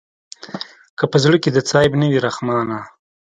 که 0.97 1.05
په 1.11 1.17
زړه 1.23 1.37
کښې 1.43 1.49
دې 1.55 1.61
څه 1.69 1.75
عيب 1.81 1.93
نه 2.01 2.07
وي 2.11 2.19
رحمانه. 2.27 2.79